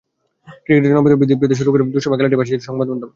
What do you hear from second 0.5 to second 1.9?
ক্রিকেটের জনপ্রিয়তা বৃদ্ধি থেকে শুরু করে